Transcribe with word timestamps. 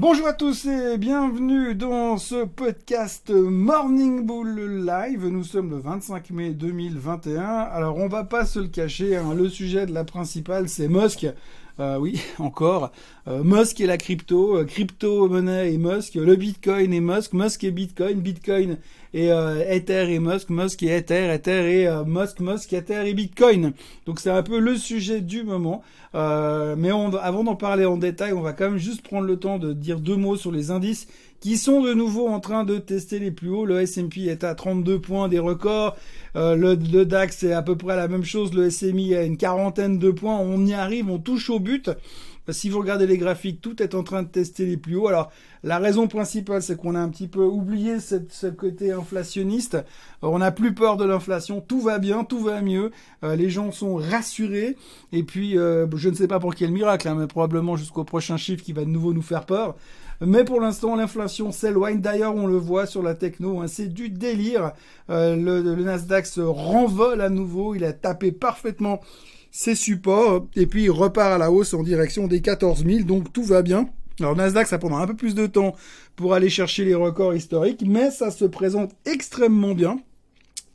Bonjour 0.00 0.28
à 0.28 0.32
tous 0.32 0.64
et 0.66 0.96
bienvenue 0.96 1.74
dans 1.74 2.18
ce 2.18 2.44
podcast 2.44 3.30
Morning 3.30 4.24
Bull 4.24 4.86
Live. 4.86 5.26
Nous 5.26 5.42
sommes 5.42 5.70
le 5.70 5.78
25 5.78 6.30
mai 6.30 6.50
2021. 6.50 7.42
Alors 7.42 7.96
on 7.96 8.06
va 8.06 8.22
pas 8.22 8.46
se 8.46 8.60
le 8.60 8.68
cacher, 8.68 9.16
hein, 9.16 9.34
le 9.34 9.48
sujet 9.48 9.86
de 9.86 9.92
la 9.92 10.04
principale 10.04 10.68
c'est 10.68 10.86
Musk. 10.86 11.26
Euh, 11.80 11.96
oui, 11.96 12.20
encore. 12.38 12.90
Euh, 13.28 13.44
Musk 13.44 13.80
et 13.80 13.86
la 13.86 13.98
crypto, 13.98 14.56
euh, 14.56 14.64
crypto-monnaie 14.64 15.72
et 15.72 15.78
Musk, 15.78 16.14
le 16.16 16.34
Bitcoin 16.34 16.92
et 16.92 17.00
Musk, 17.00 17.34
Musk 17.34 17.62
et 17.62 17.70
Bitcoin, 17.70 18.20
Bitcoin 18.20 18.78
et 19.14 19.28
Ether 19.28 20.12
et 20.12 20.18
Musk, 20.18 20.50
Musk 20.50 20.82
et 20.82 20.88
Ether, 20.88 21.32
Ether 21.32 21.82
et 21.82 21.88
Musk, 22.04 22.40
Musk, 22.40 22.72
Ether 22.74 23.08
et 23.08 23.14
Bitcoin. 23.14 23.72
Donc 24.04 24.20
c'est 24.20 24.30
un 24.30 24.42
peu 24.42 24.58
le 24.58 24.76
sujet 24.76 25.22
du 25.22 25.44
moment. 25.44 25.82
mais 26.12 26.90
avant 26.90 27.42
d'en 27.42 27.56
parler 27.56 27.86
en 27.86 27.96
détail, 27.96 28.34
on 28.34 28.42
va 28.42 28.52
quand 28.52 28.68
même 28.68 28.78
juste 28.78 29.00
prendre 29.00 29.26
le 29.26 29.38
temps 29.38 29.58
de 29.58 29.72
dire 29.72 29.98
deux 30.00 30.16
mots 30.16 30.36
sur 30.36 30.52
les 30.52 30.70
indices 30.70 31.08
qui 31.40 31.56
sont 31.56 31.82
de 31.82 31.94
nouveau 31.94 32.28
en 32.28 32.40
train 32.40 32.64
de 32.64 32.78
tester 32.78 33.18
les 33.18 33.30
plus 33.30 33.50
hauts. 33.50 33.64
Le 33.64 33.80
S&P 33.80 34.26
est 34.26 34.44
à 34.44 34.54
32 34.54 35.00
points 35.00 35.28
des 35.28 35.38
records. 35.38 35.96
Euh, 36.36 36.56
le, 36.56 37.04
DAX 37.04 37.42
est 37.44 37.52
à 37.52 37.62
peu 37.62 37.76
près 37.76 37.96
la 37.96 38.08
même 38.08 38.24
chose. 38.24 38.52
Le 38.54 38.70
SMI 38.70 39.14
a 39.14 39.22
une 39.22 39.36
quarantaine 39.36 39.98
de 39.98 40.10
points. 40.10 40.38
On 40.38 40.66
y 40.66 40.74
arrive, 40.74 41.10
on 41.10 41.18
touche 41.18 41.50
au 41.50 41.60
but. 41.60 41.90
Si 42.50 42.70
vous 42.70 42.78
regardez 42.78 43.06
les 43.06 43.18
graphiques, 43.18 43.60
tout 43.60 43.82
est 43.82 43.94
en 43.94 44.02
train 44.02 44.22
de 44.22 44.28
tester 44.28 44.64
les 44.64 44.76
plus 44.76 44.96
hauts. 44.96 45.08
Alors, 45.08 45.30
la 45.62 45.78
raison 45.78 46.08
principale, 46.08 46.62
c'est 46.62 46.76
qu'on 46.76 46.94
a 46.94 47.00
un 47.00 47.08
petit 47.08 47.28
peu 47.28 47.44
oublié 47.44 47.98
ce 48.00 48.46
côté 48.46 48.92
inflationniste. 48.92 49.78
on 50.22 50.38
n'a 50.38 50.50
plus 50.50 50.74
peur 50.74 50.96
de 50.96 51.04
l'inflation. 51.04 51.60
Tout 51.60 51.80
va 51.80 51.98
bien, 51.98 52.24
tout 52.24 52.40
va 52.40 52.62
mieux. 52.62 52.90
Euh, 53.24 53.36
les 53.36 53.50
gens 53.50 53.70
sont 53.72 53.96
rassurés. 53.96 54.76
Et 55.12 55.22
puis, 55.22 55.58
euh, 55.58 55.86
je 55.94 56.08
ne 56.08 56.14
sais 56.14 56.28
pas 56.28 56.38
pour 56.38 56.54
quel 56.54 56.70
miracle, 56.70 57.08
hein, 57.08 57.16
mais 57.18 57.26
probablement 57.26 57.76
jusqu'au 57.76 58.04
prochain 58.04 58.36
chiffre 58.36 58.62
qui 58.62 58.72
va 58.72 58.84
de 58.84 58.90
nouveau 58.90 59.12
nous 59.12 59.22
faire 59.22 59.44
peur. 59.44 59.76
Mais 60.20 60.44
pour 60.44 60.60
l'instant, 60.60 60.96
l'inflation 60.96 61.52
s'éloigne. 61.52 62.00
D'ailleurs, 62.00 62.34
on 62.34 62.46
le 62.46 62.56
voit 62.56 62.86
sur 62.86 63.02
la 63.02 63.14
techno, 63.14 63.60
hein, 63.60 63.68
c'est 63.68 63.86
du 63.86 64.08
délire. 64.08 64.72
Euh, 65.10 65.36
le, 65.36 65.76
Nasdaq 65.76 66.26
se 66.26 66.40
renvole 66.40 67.20
à 67.20 67.28
nouveau. 67.28 67.74
Il 67.74 67.84
a 67.84 67.92
tapé 67.92 68.32
parfaitement 68.32 69.00
ses 69.50 69.74
supports 69.74 70.46
et 70.56 70.66
puis 70.66 70.84
il 70.84 70.90
repart 70.90 71.32
à 71.32 71.38
la 71.38 71.50
hausse 71.50 71.74
en 71.74 71.82
direction 71.82 72.26
des 72.26 72.40
14 72.40 72.84
000. 72.84 73.04
Donc 73.04 73.32
tout 73.32 73.44
va 73.44 73.62
bien. 73.62 73.88
Alors 74.20 74.34
Nasdaq, 74.34 74.66
ça 74.66 74.78
prendra 74.78 75.02
un 75.02 75.06
peu 75.06 75.14
plus 75.14 75.34
de 75.34 75.46
temps 75.46 75.74
pour 76.16 76.34
aller 76.34 76.48
chercher 76.48 76.84
les 76.84 76.94
records 76.94 77.34
historiques, 77.34 77.84
mais 77.86 78.10
ça 78.10 78.30
se 78.30 78.44
présente 78.44 78.92
extrêmement 79.04 79.74
bien. 79.74 80.00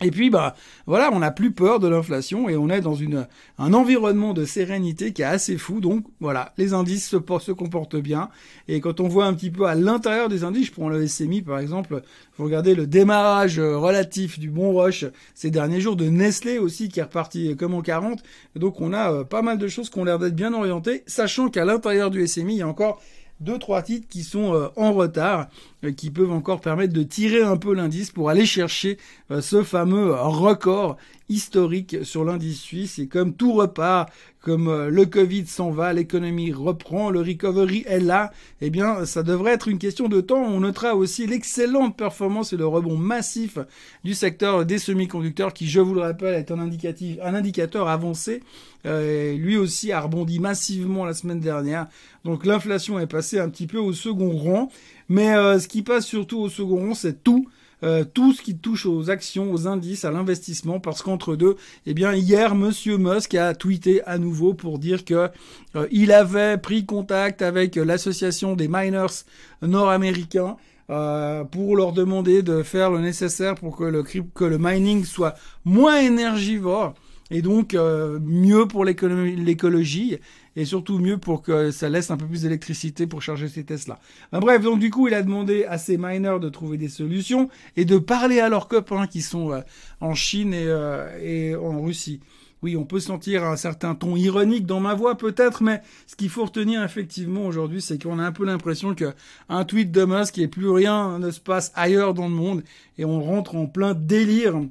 Et 0.04 0.12
puis, 0.12 0.30
bah, 0.30 0.56
voilà, 0.86 1.09
on 1.14 1.20
n'a 1.20 1.32
plus 1.32 1.52
peur 1.52 1.80
de 1.80 1.88
l'inflation 1.88 2.50
et 2.50 2.58
on 2.58 2.70
est 2.70 2.82
dans 2.82 2.94
une, 2.94 3.28
un 3.58 3.73
environnement 3.73 4.34
de 4.34 4.46
sérénité 4.46 5.14
qui 5.14 5.22
est 5.22 5.26
assez 5.26 5.58
fou. 5.58 5.80
Donc, 5.80 6.06
voilà, 6.20 6.54
les 6.58 6.73
indices 6.73 7.09
se, 7.09 7.52
comportent 7.52 7.96
bien. 7.96 8.30
Et 8.68 8.81
quand 8.81 9.00
on 9.00 9.08
voit 9.08 9.26
un 9.26 9.34
petit 9.34 9.50
peu 9.50 9.66
à 9.66 9.76
l'intérieur 9.76 10.30
des 10.30 10.44
indices, 10.44 10.68
je 10.68 10.72
prends 10.72 10.90
le 10.90 11.08
SMI 11.08 11.42
par 11.42 11.59
exemple, 11.59 12.02
vous 12.38 12.46
regardez 12.46 12.76
le 12.76 12.88
démarrage 12.88 13.59
euh, 13.59 13.78
relatif 13.78 14.40
du 14.40 14.50
bon 14.50 14.74
rush 14.74 15.06
ces 15.36 15.52
derniers 15.52 15.81
jours 15.81 15.96
de 15.96 16.06
Nestlé 16.06 16.58
aussi 16.58 16.90
qui 16.90 17.00
est 17.00 17.04
reparti 17.04 17.56
comme 17.56 17.74
en 17.74 17.81
40. 17.81 18.24
donc, 18.56 18.81
on 18.81 18.94
a 18.94 19.12
euh, 19.12 19.24
pas 19.24 19.42
mal 19.42 19.58
de 19.58 19.68
choses 19.68 19.90
qui 19.90 20.00
ont 20.00 20.04
l'air 20.04 20.20
d'être 20.20 20.36
bien 20.36 20.54
orientées, 20.54 21.04
sachant 21.08 21.50
qu'à 21.50 21.66
l'intérieur 21.66 22.12
du 22.12 22.26
SMI, 22.28 22.56
il 22.56 22.58
y 22.58 22.62
a 22.62 22.68
encore 22.68 23.02
deux 23.44 23.59
trois 23.59 23.81
titres 23.81 24.08
qui 24.09 24.23
sont 24.23 24.53
euh, 24.53 24.69
en 24.75 24.94
retard, 24.94 25.47
euh, 25.83 25.91
qui 25.91 26.09
peuvent 26.09 26.31
encore 26.31 26.61
permettre 26.61 26.94
de 26.94 27.03
tirer 27.03 27.41
un 27.41 27.58
peu 27.58 27.73
l'indice 27.73 28.09
pour 28.11 28.30
aller 28.30 28.45
chercher 28.45 28.97
euh, 29.31 29.41
ce 29.41 29.63
fameux 29.63 30.13
record 30.13 30.97
historique 31.29 31.97
sur 32.03 32.25
l'indice 32.25 32.61
suisse. 32.61 32.99
Et 32.99 33.07
comme 33.07 33.33
tout 33.33 33.53
repart, 33.53 34.11
comme 34.41 34.67
euh, 34.67 34.89
le 34.89 35.05
Covid 35.05 35.45
s'en 35.47 35.71
va, 35.71 35.93
l'économie 35.93 36.52
reprend, 36.52 37.09
le 37.09 37.21
recovery 37.21 37.85
est 37.88 37.99
là, 37.99 38.31
eh 38.61 38.69
bien, 38.69 39.05
ça 39.05 39.23
devrait 39.23 39.53
être 39.53 39.69
une 39.69 39.79
question 39.79 40.09
de 40.09 40.19
temps. 40.21 40.41
On 40.41 40.59
notera 40.59 40.95
aussi 40.95 41.25
l'excellente 41.25 41.95
performance 41.95 42.51
et 42.51 42.57
le 42.57 42.67
rebond 42.67 42.97
massif 42.97 43.57
du 44.03 44.13
secteur 44.13 44.66
des 44.66 44.79
semi-conducteurs, 44.79 45.53
qui, 45.53 45.67
je 45.67 45.79
vous 45.79 45.94
le 45.94 46.01
rappelle, 46.01 46.35
est 46.35 46.51
un 46.51 46.59
indicatif, 46.59 47.17
un 47.23 47.33
indicateur 47.33 47.88
avancé. 47.88 48.41
Euh, 48.85 49.38
lui 49.38 49.56
aussi 49.56 49.94
a 49.94 50.01
rebondi 50.01 50.39
massivement 50.39 51.06
la 51.06 51.13
semaine 51.13 51.39
dernière. 51.39 51.88
Donc 52.25 52.45
l'inflation 52.45 53.00
est 53.00 53.07
passée 53.07 53.39
un 53.39 53.50
petit 53.50 53.67
peu 53.67 53.78
au 53.78 53.94
second 53.94 54.35
rang. 54.35 54.69
Mais 55.07 55.33
euh, 55.35 55.59
ce 55.59 55.67
qui 55.67 55.83
passe 55.83 56.06
surtout 56.06 56.39
au 56.39 56.50
second 56.50 56.88
rang, 56.88 56.94
c'est 56.94 57.23
tout 57.23 57.43
euh, 57.83 58.05
tout 58.05 58.31
ce 58.31 58.41
qui 58.41 58.57
touche 58.57 58.85
aux 58.85 59.09
actions, 59.09 59.51
aux 59.51 59.67
indices, 59.67 60.05
à 60.05 60.11
l'investissement, 60.11 60.79
parce 60.79 61.01
qu'entre 61.01 61.35
deux, 61.35 61.57
eh 61.85 61.94
bien 61.94 62.13
hier, 62.13 62.55
Monsieur 62.55 62.97
Musk 62.97 63.35
a 63.35 63.53
tweeté 63.53 64.01
à 64.05 64.17
nouveau 64.17 64.53
pour 64.53 64.79
dire 64.79 65.03
que 65.03 65.29
euh, 65.75 65.88
il 65.91 66.13
avait 66.13 66.57
pris 66.57 66.85
contact 66.85 67.41
avec 67.41 67.75
l'association 67.75 68.55
des 68.55 68.67
miners 68.69 69.25
nord-américains. 69.61 70.55
Euh, 70.89 71.45
pour 71.45 71.77
leur 71.77 71.94
demander 71.94 72.44
de 72.44 72.61
faire 72.61 72.91
le 72.91 72.99
nécessaire 72.99 73.55
pour 73.55 73.77
que 73.77 73.85
le, 73.85 74.03
que 74.03 74.44
le 74.44 74.57
mining 74.59 75.05
soit 75.05 75.33
moins 75.63 76.01
énergivore 76.01 76.94
et 77.31 77.41
donc 77.41 77.73
mieux 77.73 78.67
pour 78.67 78.83
l'écologie 78.83 80.19
et 80.56 80.66
surtout 80.66 81.00
mieux 81.00 81.18
pour 81.18 81.41
que 81.41 81.72
ça 81.72 81.90
laisse 81.90 82.12
un 82.12 82.18
peu 82.18 82.25
plus 82.25 82.44
d'électricité 82.44 83.08
pour 83.08 83.22
charger 83.22 83.47
ces 83.47 83.64
Tesla. 83.64 84.00
Ben, 84.31 84.40
bref, 84.40 84.62
donc 84.62 84.80
du 84.80 84.90
coup, 84.90 85.08
il 85.08 85.14
a 85.14 85.22
demandé 85.22 85.66
à 85.66 85.78
ses 85.78 85.97
miners 85.97 86.40
de 86.40 86.50
trouver 86.50 86.78
des 86.78 86.90
solutions 86.90 87.50
et 87.75 87.86
de 87.86 87.97
parler 87.97 88.40
à 88.40 88.50
leurs 88.50 88.68
copains 88.68 89.08
qui 89.08 89.22
sont 89.22 89.52
euh, 89.52 89.62
en 90.02 90.13
Chine 90.13 90.53
et, 90.53 90.66
euh, 90.68 91.19
et 91.22 91.56
en 91.56 91.81
Russie. 91.81 92.19
Oui, 92.63 92.78
on 92.78 92.86
peut 92.86 93.02
sentir 93.02 93.44
un 93.44 93.58
certain 93.58 93.94
ton 93.94 94.16
ironique 94.16 94.66
dans 94.66 94.80
ma 94.80 94.94
voix 94.94 95.18
peut-être, 95.18 95.62
mais 95.62 95.81
ce 96.08 96.16
qu'il 96.16 96.30
faut 96.30 96.46
retenir 96.46 96.81
effectivement 96.81 97.46
aujourd'hui, 97.46 97.81
c'est 97.81 98.02
qu'on 98.02 98.19
a 98.19 98.24
un 98.24 98.31
peu 98.31 98.46
l'impression 98.46 98.96
que 98.96 99.13
un 99.50 99.66
tweet 99.66 99.92
de 99.92 100.06
Musk 100.06 100.38
et 100.38 100.47
plus 100.47 100.69
rien 100.69 101.19
ne 101.19 101.30
se 101.30 101.42
passe 101.42 101.74
ailleurs 101.75 102.13
dans 102.13 102.30
le 102.30 102.34
monde 102.34 102.63
et 102.97 103.03
on 103.03 103.22
rentre 103.22 103.56
en 103.56 103.66
plein 103.66 103.94
délire 103.94 104.62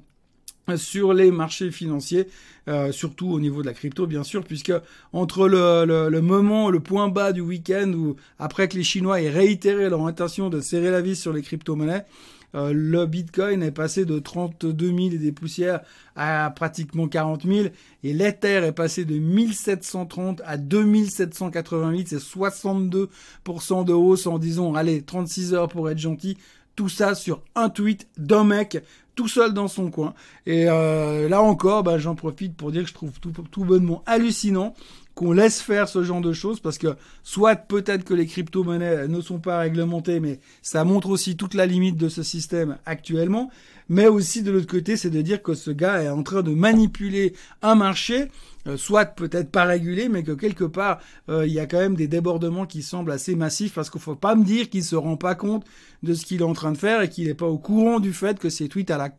sur 0.76 1.12
les 1.12 1.30
marchés 1.30 1.70
financiers, 1.70 2.28
euh, 2.68 2.92
surtout 2.92 3.30
au 3.30 3.40
niveau 3.40 3.62
de 3.62 3.66
la 3.66 3.74
crypto 3.74 4.06
bien 4.06 4.22
sûr, 4.22 4.44
puisque 4.44 4.72
entre 5.12 5.48
le, 5.48 5.84
le, 6.08 6.20
moment, 6.20 6.70
le 6.70 6.80
point 6.80 7.08
bas 7.08 7.32
du 7.32 7.40
week-end, 7.40 7.92
où 7.94 8.16
après 8.38 8.68
que 8.68 8.76
les 8.76 8.84
Chinois 8.84 9.20
aient 9.20 9.30
réitéré 9.30 9.88
leur 9.88 10.06
intention 10.06 10.50
de 10.50 10.60
serrer 10.60 10.90
la 10.90 11.00
vis 11.00 11.16
sur 11.16 11.32
les 11.32 11.42
crypto-monnaies, 11.42 12.04
euh, 12.54 12.72
le 12.74 13.06
Bitcoin 13.06 13.62
est 13.62 13.70
passé 13.70 14.04
de 14.04 14.18
32 14.18 14.86
000 14.86 14.98
et 14.98 15.18
des 15.18 15.32
poussières 15.32 15.80
à 16.16 16.50
pratiquement 16.54 17.08
40 17.08 17.46
000 17.46 17.68
et 18.04 18.12
l'Ether 18.12 18.60
est 18.64 18.72
passé 18.72 19.06
de 19.06 19.14
1730 19.14 20.42
à 20.44 20.58
2788, 20.58 22.08
c'est 22.08 22.16
62% 22.16 23.08
de 23.84 23.92
hausse 23.94 24.26
en 24.26 24.38
disons, 24.38 24.74
allez, 24.74 25.02
36 25.02 25.54
heures 25.54 25.68
pour 25.68 25.88
être 25.88 25.98
gentil. 25.98 26.36
Tout 26.76 26.88
ça 26.88 27.14
sur 27.14 27.42
un 27.54 27.68
tweet 27.68 28.08
d'un 28.16 28.44
mec 28.44 28.82
tout 29.14 29.28
seul 29.28 29.52
dans 29.52 29.68
son 29.68 29.90
coin. 29.90 30.14
Et 30.46 30.66
euh, 30.68 31.28
là 31.28 31.42
encore, 31.42 31.82
bah, 31.82 31.98
j'en 31.98 32.14
profite 32.14 32.56
pour 32.56 32.72
dire 32.72 32.82
que 32.82 32.88
je 32.88 32.94
trouve 32.94 33.20
tout, 33.20 33.32
tout 33.50 33.64
bonnement 33.64 34.02
hallucinant 34.06 34.74
qu'on 35.14 35.32
laisse 35.32 35.60
faire 35.60 35.88
ce 35.88 36.02
genre 36.02 36.22
de 36.22 36.32
choses 36.32 36.60
parce 36.60 36.78
que 36.78 36.96
soit 37.22 37.56
peut-être 37.56 38.04
que 38.04 38.14
les 38.14 38.26
crypto-monnaies 38.26 39.08
ne 39.08 39.20
sont 39.20 39.38
pas 39.38 39.58
réglementées, 39.58 40.20
mais 40.20 40.40
ça 40.62 40.84
montre 40.84 41.10
aussi 41.10 41.36
toute 41.36 41.54
la 41.54 41.66
limite 41.66 41.96
de 41.96 42.08
ce 42.08 42.22
système 42.22 42.78
actuellement. 42.86 43.50
Mais 43.88 44.06
aussi 44.06 44.42
de 44.42 44.50
l'autre 44.50 44.66
côté, 44.66 44.96
c'est 44.96 45.10
de 45.10 45.20
dire 45.20 45.42
que 45.42 45.54
ce 45.54 45.70
gars 45.70 46.02
est 46.02 46.08
en 46.08 46.22
train 46.22 46.42
de 46.42 46.52
manipuler 46.52 47.34
un 47.60 47.74
marché, 47.74 48.30
soit 48.76 49.06
peut-être 49.06 49.50
pas 49.50 49.64
régulé, 49.64 50.08
mais 50.08 50.22
que 50.22 50.32
quelque 50.32 50.64
part 50.64 51.00
euh, 51.28 51.46
il 51.46 51.52
y 51.52 51.60
a 51.60 51.66
quand 51.66 51.78
même 51.78 51.96
des 51.96 52.08
débordements 52.08 52.66
qui 52.66 52.82
semblent 52.82 53.12
assez 53.12 53.34
massifs 53.34 53.74
parce 53.74 53.90
qu'il 53.90 54.00
faut 54.00 54.14
pas 54.14 54.34
me 54.34 54.44
dire 54.44 54.70
qu'il 54.70 54.84
se 54.84 54.96
rend 54.96 55.16
pas 55.16 55.34
compte 55.34 55.64
de 56.02 56.14
ce 56.14 56.24
qu'il 56.24 56.40
est 56.40 56.44
en 56.44 56.52
train 56.52 56.72
de 56.72 56.78
faire 56.78 57.02
et 57.02 57.08
qu'il 57.08 57.26
n'est 57.26 57.34
pas 57.34 57.46
au 57.46 57.58
courant 57.58 58.00
du 58.00 58.12
fait 58.12 58.38
que 58.38 58.50
ces 58.50 58.68
tweets 58.68 58.90
à 58.90 58.98
la 58.98 59.10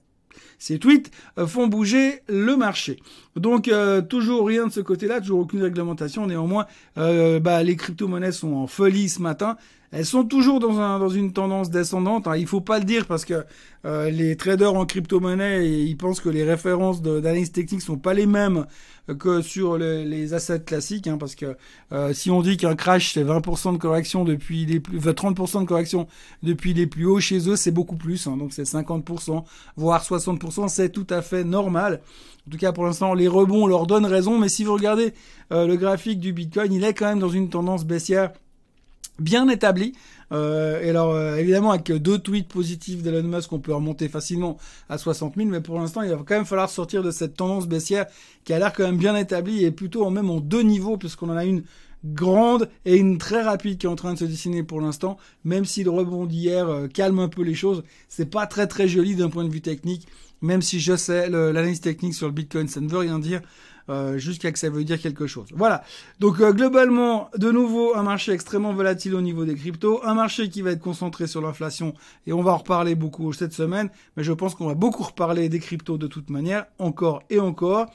ces 0.58 0.80
tweets 0.80 1.12
euh, 1.38 1.48
font 1.48 1.68
bouger 1.68 2.22
le 2.28 2.56
marché. 2.56 3.00
Donc 3.36 3.68
euh, 3.68 4.02
toujours 4.02 4.48
rien 4.48 4.68
de 4.68 4.72
ce 4.72 4.80
côté-là, 4.80 5.20
toujours 5.20 5.42
aucune 5.42 5.62
réglementation. 5.62 6.26
Néanmoins, 6.26 6.66
euh, 6.98 7.40
bah, 7.40 7.64
les 7.64 7.76
crypto-monnaies 7.76 8.32
sont 8.32 8.54
en 8.54 8.68
folie 8.68 9.10
ce 9.10 9.22
matin. 9.22 9.58
Elles 9.96 10.08
sont 10.08 10.24
toujours 10.24 10.60
dans, 10.60 10.80
un, 10.80 10.98
dans 10.98 11.10
une 11.10 11.34
tendance 11.34 11.70
descendante. 11.70 12.28
Hein. 12.28 12.36
Il 12.36 12.48
faut 12.48 12.62
pas 12.62 12.80
le 12.80 12.84
dire 12.84 13.06
parce 13.06 13.26
que 13.26 13.46
euh, 13.86 14.10
les 14.10 14.36
traders 14.36 14.74
en 14.74 14.88
crypto-monnaie, 14.88 15.70
ils 15.70 15.96
pensent 15.96 16.20
que 16.20 16.30
les 16.30 16.44
références 16.44 17.04
d'analyse 17.04 17.52
technique 17.52 17.84
sont 17.84 18.00
pas 18.00 18.16
les 18.16 18.26
mêmes 18.26 18.66
que 19.20 19.44
sur 19.44 19.78
les 19.78 20.34
assets 20.34 20.62
classiques. 20.62 21.06
Hein, 21.06 21.18
parce 21.20 21.36
que 21.36 21.56
euh, 21.92 22.12
si 22.12 22.32
on 22.32 22.42
dit 22.42 22.58
qu'un 22.58 22.76
crash 22.76 23.14
c'est 23.14 23.24
20% 23.24 23.74
de 23.74 23.78
correction 23.78 24.24
depuis 24.24 24.66
les 24.66 24.80
plus, 24.80 24.98
30% 24.98 25.62
de 25.62 25.68
correction 25.68 26.08
depuis 26.42 26.74
les 26.74 26.88
plus 26.88 27.06
hauts, 27.06 27.20
chez 27.20 27.48
eux 27.48 27.56
c'est 27.56 27.72
beaucoup 27.72 27.98
plus. 27.98 28.26
Hein, 28.26 28.38
donc 28.38 28.52
c'est 28.52 28.64
50%, 28.64 29.44
voire 29.76 30.04
60%, 30.04 30.70
c'est 30.70 30.90
tout 30.90 31.08
à 31.12 31.22
fait 31.22 31.44
normal. 31.44 32.02
En 32.48 32.52
tout 32.52 32.58
cas, 32.58 32.72
pour 32.72 32.86
l'instant, 32.86 33.14
les 33.14 33.28
rebonds 33.28 33.68
leur 33.68 33.86
donnent 33.86 34.08
raison. 34.08 34.40
Mais 34.40 34.50
si 34.50 34.64
vous 34.64 34.74
regardez 34.74 35.14
euh, 35.52 35.68
le 35.68 35.76
graphique 35.76 36.20
du 36.20 36.34
Bitcoin, 36.34 36.74
il 36.74 36.84
est 36.84 36.94
quand 36.94 37.06
même 37.06 37.20
dans 37.20 37.30
une 37.30 37.50
tendance 37.50 37.86
baissière 37.86 38.32
bien 39.20 39.48
établi. 39.50 39.94
Euh, 40.32 40.82
et 40.82 40.90
alors, 40.90 41.14
euh, 41.14 41.36
évidemment, 41.36 41.72
avec 41.72 41.92
deux 41.92 42.18
tweets 42.18 42.48
positifs 42.48 43.04
d'Elon 43.04 43.24
Musk, 43.24 43.52
on 43.54 43.60
peut 43.60 43.74
remonter 43.74 44.10
facilement 44.10 44.58
à 44.90 44.98
60 44.98 45.36
000, 45.36 45.50
mais 45.50 45.62
pour 45.62 45.80
l'instant, 45.80 46.02
il 46.02 46.10
va 46.10 46.18
quand 46.18 46.36
même 46.36 46.46
falloir 46.46 46.70
sortir 46.70 47.04
de 47.04 47.12
cette 47.12 47.36
tendance 47.36 47.68
baissière 47.68 48.06
qui 48.44 48.54
a 48.54 48.60
l'air 48.60 48.74
quand 48.74 48.84
même 48.84 48.98
bien 48.98 49.16
établie 49.16 49.64
et 49.64 49.72
plutôt 49.72 50.10
même 50.10 50.30
en 50.30 50.40
deux 50.40 50.64
niveaux, 50.64 50.98
puisqu'on 50.98 51.30
en 51.30 51.38
a 51.38 51.46
une 51.46 51.64
grande 52.06 52.70
et 52.86 52.98
une 52.98 53.18
très 53.18 53.42
rapide 53.42 53.78
qui 53.78 53.86
est 53.86 53.90
en 53.90 53.96
train 53.96 54.14
de 54.14 54.20
se 54.20 54.26
dessiner 54.26 54.64
pour 54.64 54.82
l'instant, 54.82 55.18
même 55.46 55.66
si 55.66 55.84
le 55.84 55.90
rebond 55.90 56.26
d'hier 56.26 56.68
euh, 56.68 56.88
calme 56.88 57.20
un 57.20 57.30
peu 57.30 57.44
les 57.44 57.56
choses. 57.56 57.84
C'est 58.10 58.30
pas 58.30 58.48
très 58.48 58.68
très 58.68 58.88
joli 58.88 59.16
d'un 59.16 59.30
point 59.30 59.46
de 59.46 59.50
vue 59.50 59.62
technique, 59.62 60.08
même 60.42 60.62
si 60.62 60.80
je 60.80 60.96
sais 60.96 61.30
l'analyse 61.30 61.80
technique 61.80 62.14
sur 62.14 62.28
le 62.28 62.34
Bitcoin, 62.34 62.68
ça 62.68 62.82
ne 62.82 62.90
veut 62.90 62.98
rien 62.98 63.20
dire. 63.20 63.42
Euh, 63.90 64.18
jusqu'à 64.18 64.50
que 64.54 64.60
ça 64.60 64.70
veut 64.70 64.86
dire 64.86 64.98
quelque 64.98 65.28
chose. 65.28 65.48
Voilà. 65.54 65.84
Donc 66.22 66.40
euh, 66.40 66.54
globalement, 66.54 67.30
de 67.38 67.52
nouveau, 67.52 67.98
un 67.98 68.04
marché 68.04 68.32
extrêmement 68.32 68.74
volatile 68.74 69.14
au 69.14 69.20
niveau 69.20 69.44
des 69.44 69.56
cryptos, 69.56 70.00
un 70.06 70.14
marché 70.14 70.48
qui 70.48 70.62
va 70.62 70.72
être 70.72 70.80
concentré 70.80 71.28
sur 71.28 71.42
l'inflation, 71.42 71.94
et 72.26 72.32
on 72.32 72.42
va 72.42 72.54
en 72.54 72.58
reparler 72.58 72.96
beaucoup 72.96 73.34
cette 73.34 73.52
semaine, 73.52 73.90
mais 74.16 74.24
je 74.24 74.32
pense 74.32 74.56
qu'on 74.56 74.68
va 74.68 74.74
beaucoup 74.74 75.04
reparler 75.04 75.50
des 75.50 75.60
cryptos 75.60 75.98
de 75.98 76.08
toute 76.08 76.30
manière, 76.30 76.66
encore 76.80 77.24
et 77.30 77.42
encore. 77.42 77.88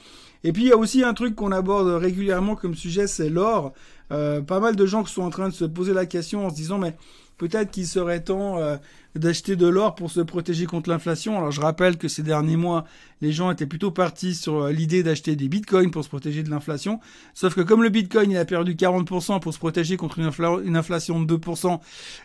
Et 0.43 0.53
puis 0.53 0.65
il 0.65 0.67
y 0.67 0.71
a 0.71 0.77
aussi 0.77 1.03
un 1.03 1.15
truc 1.15 1.35
qu'on 1.35 1.51
aborde 1.51 1.87
régulièrement 1.87 2.55
comme 2.55 2.75
sujet, 2.75 3.07
c'est 3.07 3.29
l'or. 3.29 3.73
Euh, 4.11 4.41
pas 4.41 4.59
mal 4.59 4.75
de 4.75 4.85
gens 4.85 5.03
qui 5.03 5.11
sont 5.11 5.23
en 5.23 5.31
train 5.31 5.49
de 5.49 5.53
se 5.55 5.65
poser 5.65 5.93
la 5.93 6.05
question 6.05 6.45
en 6.45 6.51
se 6.51 6.55
disant 6.55 6.77
mais 6.77 6.95
peut-être 7.37 7.71
qu'il 7.71 7.87
serait 7.87 8.23
temps 8.23 8.57
euh, 8.57 8.77
d'acheter 9.15 9.55
de 9.55 9.67
l'or 9.67 9.95
pour 9.95 10.11
se 10.11 10.19
protéger 10.19 10.65
contre 10.65 10.89
l'inflation. 10.89 11.37
Alors 11.37 11.51
je 11.51 11.61
rappelle 11.61 11.97
que 11.97 12.07
ces 12.07 12.21
derniers 12.21 12.57
mois, 12.57 12.85
les 13.21 13.31
gens 13.31 13.49
étaient 13.51 13.65
plutôt 13.65 13.91
partis 13.91 14.35
sur 14.35 14.63
euh, 14.63 14.71
l'idée 14.71 15.01
d'acheter 15.01 15.35
des 15.35 15.47
bitcoins 15.47 15.91
pour 15.91 16.03
se 16.03 16.09
protéger 16.09 16.43
de 16.43 16.49
l'inflation. 16.49 16.99
Sauf 17.33 17.55
que 17.55 17.61
comme 17.61 17.81
le 17.81 17.89
bitcoin 17.89 18.31
il 18.31 18.37
a 18.37 18.45
perdu 18.45 18.75
40% 18.75 19.39
pour 19.39 19.53
se 19.53 19.59
protéger 19.59 19.97
contre 19.97 20.19
une, 20.19 20.75
inflation 20.75 21.21
de 21.21 21.37
2%, 21.37 21.79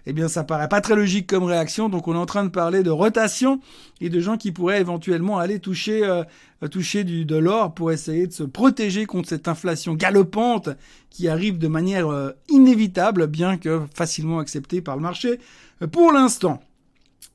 eh 0.06 0.12
bien 0.12 0.28
ça 0.28 0.44
paraît 0.44 0.68
pas 0.68 0.80
très 0.80 0.94
logique 0.94 1.26
comme 1.26 1.44
réaction. 1.44 1.88
Donc 1.88 2.06
on 2.06 2.14
est 2.14 2.18
en 2.18 2.26
train 2.26 2.44
de 2.44 2.50
parler 2.50 2.82
de 2.82 2.90
rotation 2.90 3.60
et 4.00 4.10
de 4.10 4.20
gens 4.20 4.36
qui 4.36 4.52
pourraient 4.52 4.80
éventuellement 4.80 5.38
aller 5.38 5.60
toucher 5.60 6.04
euh, 6.04 6.24
toucher 6.68 7.04
du, 7.04 7.24
de 7.24 7.36
l'or 7.36 7.74
pour 7.74 7.92
essayer 7.92 8.26
de 8.26 8.32
se 8.32 8.42
protéger 8.42 9.06
contre 9.06 9.28
cette 9.28 9.48
inflation 9.48 9.94
galopante 9.94 10.70
qui 11.10 11.28
arrive 11.28 11.58
de 11.58 11.68
manière 11.68 12.08
euh, 12.08 12.30
inévitable, 12.48 13.26
bien 13.26 13.56
que 13.56 13.82
facilement 13.94 14.38
acceptée 14.38 14.80
par 14.80 14.96
le 14.96 15.02
marché 15.02 15.38
pour 15.92 16.12
l'instant. 16.12 16.60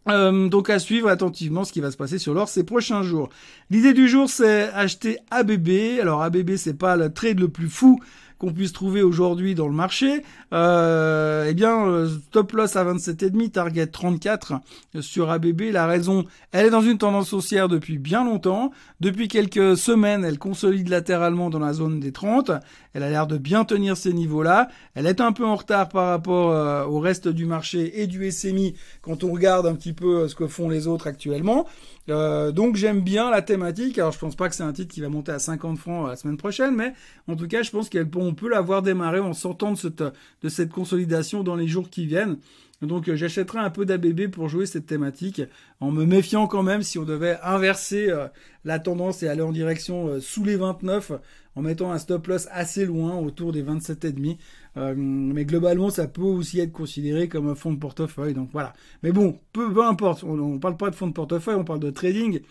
Euh, 0.07 0.47
donc 0.47 0.69
à 0.69 0.79
suivre 0.79 1.09
attentivement 1.09 1.63
ce 1.63 1.73
qui 1.73 1.81
va 1.81 1.91
se 1.91 1.97
passer 1.97 2.17
sur 2.17 2.33
l'or 2.33 2.47
ces 2.47 2.63
prochains 2.63 3.03
jours. 3.03 3.29
L'idée 3.69 3.93
du 3.93 4.07
jour 4.07 4.29
c'est 4.29 4.69
acheter 4.73 5.19
ABB. 5.29 5.99
Alors 6.01 6.23
ABB 6.23 6.55
c'est 6.55 6.77
pas 6.77 6.95
le 6.95 7.13
trade 7.13 7.39
le 7.39 7.49
plus 7.49 7.69
fou 7.69 7.99
qu'on 8.39 8.53
puisse 8.53 8.73
trouver 8.73 9.03
aujourd'hui 9.03 9.53
dans 9.53 9.67
le 9.67 9.73
marché, 9.73 10.23
euh, 10.53 11.45
eh 11.47 11.53
bien, 11.53 11.85
euh, 11.87 12.09
stop 12.29 12.53
loss 12.53 12.75
à 12.77 12.85
27,5, 12.85 13.51
target 13.51 13.87
34 13.87 14.53
sur 15.01 15.29
ABB. 15.29 15.71
La 15.71 15.85
raison, 15.85 16.23
elle 16.51 16.67
est 16.67 16.69
dans 16.71 16.81
une 16.81 16.97
tendance 16.97 17.33
haussière 17.33 17.67
depuis 17.67 17.97
bien 17.97 18.23
longtemps. 18.23 18.71
Depuis 19.01 19.27
quelques 19.27 19.77
semaines, 19.77 20.23
elle 20.23 20.39
consolide 20.39 20.87
latéralement 20.87 21.49
dans 21.49 21.59
la 21.59 21.73
zone 21.73 21.99
des 21.99 22.13
30. 22.13 22.51
Elle 22.93 23.03
a 23.03 23.09
l'air 23.09 23.27
de 23.27 23.37
bien 23.37 23.65
tenir 23.65 23.97
ces 23.97 24.13
niveaux-là. 24.13 24.69
Elle 24.95 25.05
est 25.05 25.21
un 25.21 25.33
peu 25.33 25.45
en 25.45 25.55
retard 25.55 25.89
par 25.89 26.07
rapport 26.07 26.51
euh, 26.51 26.85
au 26.85 26.99
reste 26.99 27.27
du 27.27 27.45
marché 27.45 28.01
et 28.01 28.07
du 28.07 28.31
SMI 28.31 28.75
quand 29.01 29.23
on 29.23 29.31
regarde 29.31 29.67
un 29.67 29.75
petit 29.75 29.93
peu 29.93 30.27
ce 30.27 30.35
que 30.35 30.47
font 30.47 30.69
les 30.69 30.87
autres 30.87 31.07
actuellement. 31.07 31.67
Euh, 32.09 32.51
donc 32.51 32.75
j'aime 32.75 33.01
bien 33.01 33.29
la 33.29 33.41
thématique. 33.41 33.97
Alors 33.99 34.11
je 34.11 34.19
pense 34.19 34.35
pas 34.35 34.49
que 34.49 34.55
c'est 34.55 34.63
un 34.63 34.73
titre 34.73 34.93
qui 34.93 35.01
va 35.01 35.09
monter 35.09 35.31
à 35.31 35.39
50 35.39 35.77
francs 35.77 36.07
la 36.07 36.15
semaine 36.15 36.37
prochaine, 36.37 36.75
mais 36.75 36.93
en 37.27 37.35
tout 37.35 37.47
cas 37.47 37.61
je 37.61 37.71
pense 37.71 37.89
qu'on 37.89 38.05
peut 38.05 38.19
l'avoir 38.49 38.81
démarré 38.81 39.19
en 39.19 39.33
sortant 39.33 39.71
de 39.71 39.77
cette, 39.77 40.03
de 40.03 40.49
cette 40.49 40.71
consolidation 40.71 41.43
dans 41.43 41.55
les 41.55 41.67
jours 41.67 41.89
qui 41.89 42.05
viennent. 42.05 42.37
Donc 42.81 43.09
euh, 43.09 43.15
j'achèterai 43.15 43.59
un 43.59 43.69
peu 43.69 43.85
d'ABB 43.85 44.27
pour 44.29 44.47
jouer 44.49 44.65
cette 44.65 44.85
thématique, 44.85 45.41
en 45.79 45.91
me 45.91 46.05
méfiant 46.05 46.47
quand 46.47 46.63
même 46.63 46.81
si 46.81 46.97
on 46.97 47.03
devait 47.03 47.37
inverser 47.43 48.09
euh, 48.09 48.27
la 48.63 48.79
tendance 48.79 49.23
et 49.23 49.27
aller 49.27 49.41
en 49.41 49.51
direction 49.51 50.19
sous 50.21 50.43
les 50.43 50.55
29, 50.55 51.13
en 51.55 51.61
mettant 51.61 51.91
un 51.91 51.97
stop 51.97 52.27
loss 52.27 52.47
assez 52.51 52.85
loin, 52.85 53.17
autour 53.17 53.51
des 53.51 53.63
27,5. 53.63 54.37
Euh, 54.77 54.93
mais 54.95 55.45
globalement, 55.45 55.89
ça 55.89 56.07
peut 56.07 56.21
aussi 56.21 56.59
être 56.59 56.71
considéré 56.71 57.27
comme 57.27 57.49
un 57.49 57.55
fonds 57.55 57.73
de 57.73 57.79
portefeuille. 57.79 58.33
Donc 58.33 58.49
voilà. 58.53 58.73
Mais 59.03 59.11
bon, 59.11 59.39
peu, 59.51 59.83
importe. 59.83 60.23
On 60.23 60.35
ne 60.35 60.57
parle 60.57 60.77
pas 60.77 60.89
de 60.89 60.95
fonds 60.95 61.07
de 61.07 61.13
portefeuille, 61.13 61.55
on 61.55 61.65
parle 61.65 61.79
de 61.79 61.89
trading. 61.89 62.41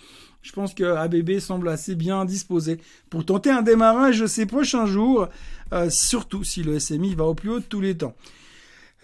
Je 0.43 0.53
pense 0.53 0.75
que 0.75 0.85
ABB 0.85 1.39
semble 1.39 1.69
assez 1.69 1.95
bien 1.95 2.25
disposé 2.25 2.79
pour 3.11 3.25
tenter 3.25 3.51
un 3.51 3.63
démarrage 3.63 4.27
ces 4.27 4.47
prochains 4.47 4.87
jours, 4.87 5.29
euh, 5.73 5.91
surtout 5.91 6.45
si 6.45 6.63
le 6.63 6.79
SMI 6.79 7.15
va 7.15 7.25
au 7.25 7.35
plus 7.35 7.51
haut 7.51 7.61
de 7.61 7.65
tous 7.65 7.81
les 7.81 7.97
temps. 7.97 8.15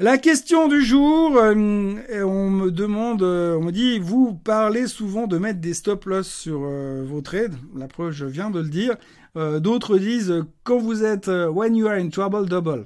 La 0.00 0.19
question 0.19 0.67
du 0.67 0.85
jour, 0.85 1.37
euh, 1.37 1.55
on 2.25 2.50
me 2.50 2.70
demande, 2.70 3.23
on 3.23 3.62
me 3.62 3.70
dit, 3.70 3.99
vous 4.00 4.35
parlez 4.35 4.88
souvent 4.88 5.26
de 5.26 5.38
mettre 5.38 5.61
des 5.61 5.73
stop 5.73 6.06
loss 6.06 6.29
sur 6.29 6.61
vos 6.61 7.20
trades. 7.20 7.55
La 7.76 7.87
preuve, 7.87 8.11
je 8.11 8.26
viens 8.26 8.50
de 8.50 8.61
le 8.61 8.69
dire. 8.69 8.96
D'autres 9.37 9.99
disent, 9.99 10.44
quand 10.62 10.79
vous 10.79 11.05
êtes 11.05 11.29
when 11.29 11.76
you 11.76 11.87
are 11.87 11.94
in 11.94 12.08
trouble 12.08 12.49
double 12.49 12.85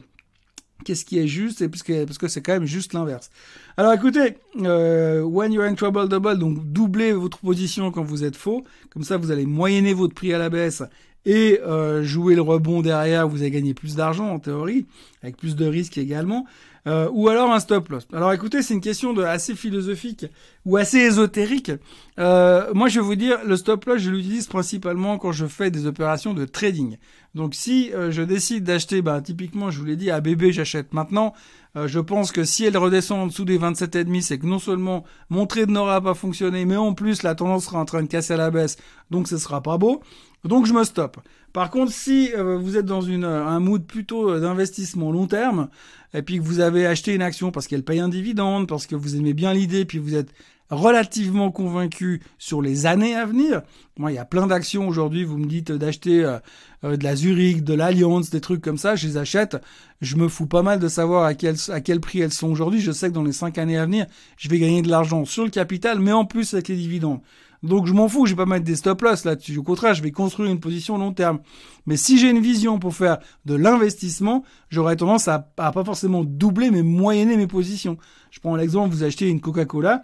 qu'est-ce 0.84 1.05
qui 1.05 1.19
est 1.19 1.26
juste 1.26 1.60
et 1.60 1.69
parce 1.69 1.82
que 1.82 2.05
parce 2.05 2.19
c'est 2.28 2.40
quand 2.40 2.52
même 2.52 2.64
juste 2.64 2.93
l'inverse. 2.93 3.31
Alors 3.76 3.93
écoutez, 3.93 4.38
euh, 4.62 5.22
when 5.22 5.52
you're 5.52 5.64
in 5.64 5.75
trouble 5.75 6.08
double, 6.08 6.38
donc 6.38 6.58
doublez 6.72 7.12
votre 7.12 7.38
position 7.38 7.90
quand 7.90 8.02
vous 8.02 8.25
êtes 8.25 8.37
faux, 8.37 8.64
comme 8.90 9.02
ça 9.02 9.16
vous 9.16 9.31
allez 9.31 9.46
moyenner 9.46 9.94
votre 9.94 10.14
prix 10.14 10.32
à 10.32 10.38
la 10.38 10.50
baisse 10.50 10.82
et 11.25 11.61
euh, 11.66 12.02
jouer 12.04 12.34
le 12.34 12.43
rebond 12.43 12.81
derrière, 12.81 13.28
vous 13.28 13.43
allez 13.43 13.50
gagner 13.50 13.75
plus 13.75 13.96
d'argent 13.96 14.31
en 14.31 14.38
théorie, 14.38 14.87
avec 15.22 15.37
plus 15.37 15.56
de 15.56 15.66
risques 15.66 15.99
également. 15.99 16.46
Euh, 16.88 17.08
ou 17.12 17.29
alors 17.29 17.52
un 17.52 17.61
stop 17.61 17.90
loss. 17.90 18.08
Alors 18.14 18.32
écoutez, 18.32 18.62
c'est 18.62 18.73
une 18.73 18.81
question 18.81 19.12
de 19.12 19.23
assez 19.23 19.55
philosophique 19.55 20.25
ou 20.64 20.79
assez 20.79 20.96
ésotérique. 20.99 21.70
Euh, 22.19 22.73
moi, 22.73 22.88
je 22.88 22.99
vais 22.99 23.05
vous 23.05 23.14
dire, 23.14 23.38
le 23.44 23.56
stop 23.56 23.85
loss, 23.85 24.00
je 24.00 24.11
l'utilise 24.11 24.46
principalement 24.46 25.19
quand 25.19 25.32
je 25.32 25.46
fais 25.46 25.70
des 25.70 25.87
opérations 25.87 26.32
de 26.32 26.46
trading. 26.46 26.96
Donc 27.35 27.55
si 27.55 27.93
euh, 27.93 28.11
je 28.11 28.23
décide 28.23 28.64
d'acheter, 28.64 29.02
bah, 29.02 29.20
typiquement, 29.20 29.70
je 29.70 29.79
vous 29.79 29.85
l'ai 29.85 29.96
dit, 29.96 30.11
à 30.11 30.20
bébé, 30.20 30.50
j'achète 30.50 30.94
maintenant. 30.94 31.35
je 31.76 32.00
pense 32.00 32.32
que 32.32 32.44
si 32.44 32.64
elle 32.64 32.76
redescend 32.76 33.20
en 33.20 33.26
dessous 33.26 33.44
des 33.44 33.58
27,5, 33.58 34.23
c'est 34.23 34.38
que 34.38 34.46
non 34.46 34.58
seulement 34.58 35.05
mon 35.29 35.46
trade 35.46 35.70
n'aura 35.70 36.00
pas 36.00 36.14
fonctionné, 36.14 36.64
mais 36.64 36.76
en 36.76 36.94
plus 36.94 37.23
la 37.23 37.35
tendance 37.35 37.67
sera 37.67 37.79
en 37.79 37.85
train 37.85 38.02
de 38.02 38.08
casser 38.08 38.32
à 38.32 38.37
la 38.38 38.50
baisse, 38.50 38.79
donc 39.11 39.29
ce 39.29 39.37
sera 39.37 39.62
pas 39.62 39.76
beau. 39.76 40.00
Donc 40.44 40.67
je 40.67 40.73
me 40.73 40.85
stoppe. 40.85 41.19
Par 41.52 41.70
contre, 41.70 41.93
si 41.93 42.31
vous 42.37 42.76
êtes 42.76 42.85
dans 42.85 43.00
une, 43.00 43.25
un 43.25 43.58
mood 43.58 43.85
plutôt 43.85 44.38
d'investissement 44.38 45.11
long 45.11 45.26
terme, 45.26 45.69
et 46.14 46.23
puis 46.23 46.38
que 46.38 46.43
vous 46.43 46.61
avez 46.61 46.87
acheté 46.87 47.14
une 47.14 47.23
action 47.23 47.50
parce 47.50 47.67
qu'elle 47.67 47.82
paye 47.82 48.00
un 48.00 48.08
dividende, 48.08 48.69
parce 48.69 48.87
que 48.87 48.94
vous 48.94 49.17
aimez 49.17 49.35
bien 49.35 49.52
l'idée, 49.52 49.85
puis 49.85 49.99
vous 49.99 50.14
êtes 50.14 50.31
relativement 50.70 51.50
convaincu 51.50 52.23
sur 52.38 52.61
les 52.61 52.87
années 52.87 53.14
à 53.14 53.25
venir. 53.25 53.62
Moi, 53.96 54.12
il 54.12 54.17
y 54.17 54.19
a 54.19 54.25
plein 54.25 54.46
d'actions 54.46 54.87
aujourd'hui. 54.87 55.25
Vous 55.25 55.38
me 55.38 55.46
dites 55.46 55.73
d'acheter 55.73 56.25
euh, 56.25 56.38
euh, 56.85 56.96
de 56.96 57.05
la 57.05 57.17
Zurich, 57.17 57.64
de 57.64 57.75
l'Alliance, 57.75 58.31
des 58.31 58.40
trucs 58.40 58.61
comme 58.61 58.79
ça. 58.79 58.94
Je 58.94 59.06
les 59.06 59.17
achète. 59.17 59.56
Je 60.00 60.17
me 60.17 60.29
fous 60.29 60.46
pas 60.46 60.62
mal 60.62 60.79
de 60.79 60.88
savoir 60.88 61.25
à 61.25 61.35
quel, 61.35 61.56
à 61.70 61.81
quel 61.81 62.00
prix 62.00 62.20
elles 62.20 62.32
sont 62.32 62.50
aujourd'hui. 62.50 62.81
Je 62.81 62.93
sais 62.93 63.08
que 63.08 63.14
dans 63.14 63.25
les 63.25 63.32
cinq 63.32 63.58
années 63.58 63.79
à 63.79 63.87
venir, 63.87 64.06
je 64.37 64.49
vais 64.49 64.58
gagner 64.58 64.82
de 64.82 64.88
l'argent 64.88 65.25
sur 65.25 65.45
le 65.45 65.50
capital, 65.50 66.00
mais 66.00 66.12
en 66.12 66.25
plus 66.25 66.54
avec 66.54 66.68
les 66.68 66.76
dividendes. 66.76 67.21
Donc 67.62 67.86
je 67.86 67.92
m'en 67.92 68.08
fous, 68.08 68.26
je 68.26 68.32
vais 68.32 68.36
pas 68.36 68.46
mettre 68.46 68.64
des 68.64 68.76
stop 68.76 69.02
loss 69.02 69.24
là-dessus. 69.24 69.56
Au 69.58 69.62
contraire, 69.62 69.94
je 69.94 70.02
vais 70.02 70.12
construire 70.12 70.50
une 70.50 70.60
position 70.60 70.96
long 70.98 71.12
terme. 71.12 71.40
Mais 71.86 71.96
si 71.96 72.18
j'ai 72.18 72.30
une 72.30 72.40
vision 72.40 72.78
pour 72.78 72.94
faire 72.94 73.18
de 73.46 73.54
l'investissement, 73.54 74.44
j'aurais 74.70 74.96
tendance 74.96 75.28
à, 75.28 75.38
pas 75.38 75.72
forcément 75.72 76.24
doubler, 76.24 76.70
mais 76.70 76.82
moyenner 76.82 77.36
mes 77.36 77.46
positions. 77.46 77.98
Je 78.30 78.40
prends 78.40 78.56
l'exemple, 78.56 78.94
vous 78.94 79.02
achetez 79.02 79.28
une 79.28 79.40
Coca-Cola, 79.40 80.02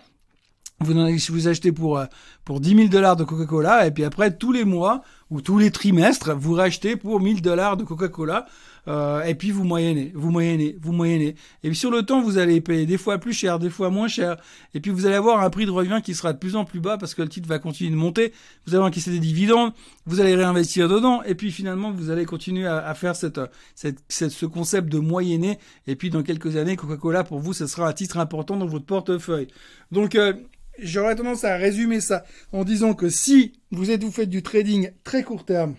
vous, 0.80 0.94
vous 1.30 1.48
achetez 1.48 1.72
pour, 1.72 1.98
euh, 1.98 2.06
pour 2.44 2.60
10 2.60 2.76
000 2.76 2.88
dollars 2.88 3.16
de 3.16 3.24
Coca-Cola, 3.24 3.86
et 3.86 3.90
puis 3.90 4.04
après, 4.04 4.36
tous 4.36 4.52
les 4.52 4.64
mois 4.64 5.02
ou 5.30 5.40
tous 5.40 5.58
les 5.58 5.70
trimestres, 5.70 6.34
vous 6.36 6.54
rachetez 6.54 6.96
pour 6.96 7.20
1000 7.20 7.42
dollars 7.42 7.76
de 7.76 7.84
Coca-Cola. 7.84 8.46
Euh, 8.86 9.22
et 9.22 9.34
puis 9.34 9.50
vous 9.50 9.64
moyennez, 9.64 10.12
vous 10.14 10.30
moyennez, 10.30 10.76
vous 10.80 10.92
moyennez. 10.92 11.36
Et 11.62 11.68
puis 11.68 11.76
sur 11.76 11.90
le 11.90 12.02
temps, 12.02 12.20
vous 12.20 12.36
allez 12.36 12.60
payer 12.60 12.84
des 12.84 12.98
fois 12.98 13.18
plus 13.18 13.32
cher, 13.32 13.58
des 13.58 13.70
fois 13.70 13.88
moins 13.90 14.08
cher. 14.08 14.36
Et 14.74 14.80
puis 14.80 14.90
vous 14.90 15.06
allez 15.06 15.14
avoir 15.14 15.42
un 15.42 15.48
prix 15.50 15.64
de 15.64 15.70
revient 15.70 16.00
qui 16.04 16.14
sera 16.14 16.32
de 16.32 16.38
plus 16.38 16.54
en 16.54 16.64
plus 16.64 16.80
bas 16.80 16.98
parce 16.98 17.14
que 17.14 17.22
le 17.22 17.28
titre 17.28 17.48
va 17.48 17.58
continuer 17.58 17.90
de 17.90 17.96
monter. 17.96 18.32
Vous 18.66 18.74
allez 18.74 18.84
encaisser 18.84 19.10
des 19.10 19.20
dividendes, 19.20 19.72
vous 20.06 20.20
allez 20.20 20.34
réinvestir 20.34 20.88
dedans. 20.88 21.22
Et 21.22 21.34
puis 21.34 21.50
finalement, 21.50 21.92
vous 21.92 22.10
allez 22.10 22.26
continuer 22.26 22.66
à, 22.66 22.94
faire 22.94 23.16
cette, 23.16 23.40
cette, 23.74 23.98
ce 24.08 24.46
concept 24.46 24.90
de 24.90 24.98
moyenner. 24.98 25.58
Et 25.86 25.96
puis 25.96 26.10
dans 26.10 26.22
quelques 26.22 26.56
années, 26.56 26.76
Coca-Cola, 26.76 27.24
pour 27.24 27.38
vous, 27.38 27.54
ce 27.54 27.66
sera 27.66 27.88
un 27.88 27.92
titre 27.92 28.18
important 28.18 28.56
dans 28.56 28.66
votre 28.66 28.84
portefeuille. 28.84 29.48
Donc, 29.92 30.14
euh, 30.14 30.34
J'aurais 30.78 31.14
tendance 31.14 31.44
à 31.44 31.56
résumer 31.56 32.00
ça 32.00 32.24
en 32.52 32.64
disant 32.64 32.94
que 32.94 33.08
si 33.08 33.52
vous 33.70 33.90
êtes 33.90 34.02
vous 34.02 34.12
faites 34.12 34.30
du 34.30 34.42
trading 34.42 34.90
très 35.04 35.22
court 35.22 35.44
terme, 35.44 35.74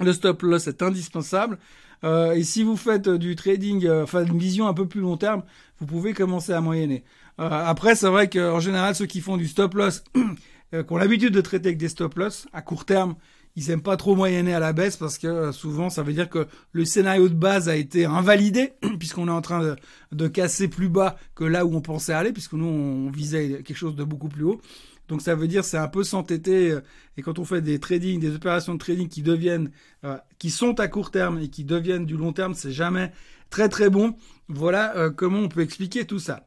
le 0.00 0.12
stop 0.12 0.42
loss 0.42 0.66
est 0.66 0.82
indispensable. 0.82 1.58
Euh, 2.04 2.32
et 2.32 2.44
si 2.44 2.62
vous 2.62 2.76
faites 2.76 3.08
du 3.08 3.36
trading, 3.36 3.86
euh, 3.86 4.02
enfin 4.02 4.24
une 4.24 4.38
vision 4.38 4.68
un 4.68 4.74
peu 4.74 4.86
plus 4.86 5.00
long 5.00 5.16
terme, 5.16 5.42
vous 5.80 5.86
pouvez 5.86 6.12
commencer 6.12 6.52
à 6.52 6.60
moyenner. 6.60 7.04
Euh, 7.40 7.48
après, 7.48 7.94
c'est 7.94 8.08
vrai 8.08 8.28
qu'en 8.28 8.60
général, 8.60 8.94
ceux 8.94 9.06
qui 9.06 9.20
font 9.20 9.36
du 9.36 9.48
stop 9.48 9.74
loss, 9.74 10.04
qui 10.14 10.92
ont 10.92 10.96
l'habitude 10.96 11.32
de 11.32 11.40
traiter 11.40 11.68
avec 11.68 11.78
des 11.78 11.88
stop 11.88 12.16
loss 12.16 12.46
à 12.52 12.60
court 12.60 12.84
terme, 12.84 13.14
ils 13.58 13.70
aiment 13.70 13.82
pas 13.82 13.96
trop 13.96 14.14
moyenner 14.14 14.52
à 14.52 14.58
la 14.58 14.74
baisse 14.74 14.98
parce 14.98 15.16
que 15.16 15.50
souvent 15.50 15.88
ça 15.88 16.02
veut 16.02 16.12
dire 16.12 16.28
que 16.28 16.46
le 16.72 16.84
scénario 16.84 17.30
de 17.30 17.34
base 17.34 17.70
a 17.70 17.76
été 17.76 18.04
invalidé 18.04 18.74
puisqu'on 18.98 19.28
est 19.28 19.32
en 19.32 19.40
train 19.40 19.62
de, 19.62 19.76
de, 20.12 20.28
casser 20.28 20.68
plus 20.68 20.90
bas 20.90 21.16
que 21.34 21.44
là 21.44 21.64
où 21.64 21.74
on 21.74 21.80
pensait 21.80 22.12
aller 22.12 22.32
puisque 22.32 22.52
nous 22.52 22.66
on 22.66 23.10
visait 23.10 23.62
quelque 23.64 23.74
chose 23.76 23.96
de 23.96 24.04
beaucoup 24.04 24.28
plus 24.28 24.44
haut. 24.44 24.60
Donc 25.08 25.22
ça 25.22 25.34
veut 25.34 25.48
dire 25.48 25.64
c'est 25.64 25.76
un 25.76 25.88
peu 25.88 26.04
s'entêter. 26.04 26.70
Euh, 26.70 26.80
et 27.16 27.22
quand 27.22 27.38
on 27.38 27.44
fait 27.44 27.60
des 27.60 27.78
trading, 27.78 28.20
des 28.20 28.34
opérations 28.34 28.74
de 28.74 28.78
trading 28.78 29.08
qui 29.08 29.22
deviennent, 29.22 29.70
euh, 30.04 30.16
qui 30.38 30.50
sont 30.50 30.78
à 30.80 30.88
court 30.88 31.10
terme 31.10 31.38
et 31.40 31.48
qui 31.48 31.64
deviennent 31.64 32.06
du 32.06 32.16
long 32.16 32.32
terme, 32.32 32.54
c'est 32.54 32.72
jamais 32.72 33.12
très 33.50 33.68
très 33.68 33.90
bon. 33.90 34.14
Voilà 34.48 34.96
euh, 34.96 35.10
comment 35.10 35.38
on 35.38 35.48
peut 35.48 35.62
expliquer 35.62 36.04
tout 36.04 36.18
ça. 36.18 36.46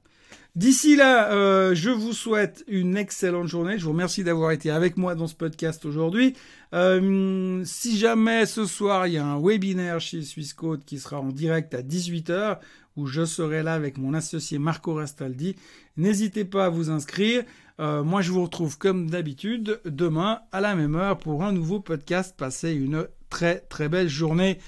D'ici 0.55 0.95
là, 0.95 1.73
je 1.73 1.89
vous 1.89 2.11
souhaite 2.11 2.65
une 2.67 2.97
excellente 2.97 3.47
journée. 3.47 3.77
Je 3.77 3.85
vous 3.85 3.91
remercie 3.91 4.23
d'avoir 4.23 4.51
été 4.51 4.71
avec 4.71 4.97
moi 4.97 5.13
dans 5.13 5.27
ce 5.27 5.35
podcast 5.35 5.85
aujourd'hui. 5.85 6.35
Si 6.73 7.97
jamais 7.97 8.45
ce 8.47 8.65
soir 8.65 9.07
il 9.07 9.13
y 9.13 9.17
a 9.17 9.25
un 9.25 9.39
webinaire 9.39 10.01
chez 10.01 10.23
Swissquote 10.23 10.83
qui 10.83 10.97
sera 10.97 11.19
en 11.21 11.29
direct 11.29 11.75
à 11.75 11.81
18h, 11.81 12.57
où 12.99 13.07
je 13.07 13.25
serai 13.25 13.63
là 13.63 13.73
avec 13.73 13.97
mon 13.97 14.13
associé 14.13 14.59
Marco 14.59 14.93
Rastaldi, 14.93 15.55
n'hésitez 15.97 16.45
pas 16.45 16.65
à 16.65 16.69
vous 16.69 16.89
inscrire. 16.89 17.43
Euh, 17.79 18.03
moi, 18.03 18.21
je 18.21 18.31
vous 18.31 18.43
retrouve 18.43 18.77
comme 18.77 19.09
d'habitude 19.09 19.79
demain 19.85 20.41
à 20.51 20.59
la 20.59 20.75
même 20.75 20.95
heure 20.95 21.17
pour 21.17 21.43
un 21.43 21.53
nouveau 21.53 21.79
podcast. 21.79 22.35
Passez 22.37 22.73
une 22.73 23.07
très 23.29 23.59
très 23.59 23.87
belle 23.87 24.09
journée, 24.09 24.59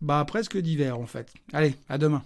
bah 0.00 0.24
presque 0.26 0.56
d'hiver 0.56 0.98
en 0.98 1.06
fait. 1.06 1.32
Allez, 1.52 1.74
à 1.88 1.98
demain. 1.98 2.24